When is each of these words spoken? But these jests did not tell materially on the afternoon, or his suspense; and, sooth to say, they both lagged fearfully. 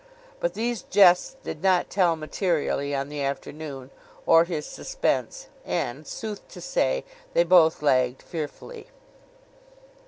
But 0.39 0.55
these 0.55 0.81
jests 0.81 1.35
did 1.43 1.61
not 1.61 1.91
tell 1.91 2.15
materially 2.15 2.95
on 2.95 3.07
the 3.09 3.21
afternoon, 3.21 3.91
or 4.25 4.45
his 4.45 4.65
suspense; 4.65 5.45
and, 5.63 6.07
sooth 6.07 6.47
to 6.47 6.59
say, 6.59 7.05
they 7.35 7.43
both 7.43 7.83
lagged 7.83 8.23
fearfully. 8.23 8.87